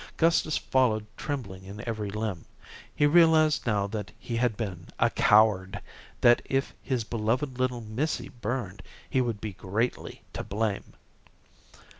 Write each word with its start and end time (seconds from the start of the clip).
Gustus 0.17 0.57
followed 0.57 1.05
trembling 1.15 1.63
in 1.63 1.87
every 1.87 2.09
limb. 2.09 2.45
He 2.95 3.05
realized 3.05 3.67
now 3.67 3.85
that 3.85 4.11
he 4.17 4.35
had 4.37 4.57
been 4.57 4.87
a 4.97 5.11
coward, 5.11 5.79
that 6.21 6.41
if 6.45 6.73
his 6.81 7.03
beloved 7.03 7.59
little 7.59 7.81
"missy" 7.81 8.29
burned, 8.29 8.81
he 9.07 9.21
would 9.21 9.39
be 9.39 9.53
greatly 9.53 10.23
to 10.33 10.43
blame. 10.43 10.93